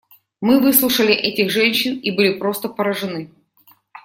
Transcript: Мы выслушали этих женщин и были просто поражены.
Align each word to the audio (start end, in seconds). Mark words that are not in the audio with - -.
Мы 0.41 0.59
выслушали 0.59 1.13
этих 1.13 1.51
женщин 1.51 1.95
и 1.99 2.09
были 2.09 2.39
просто 2.39 2.69
поражены. 2.69 3.29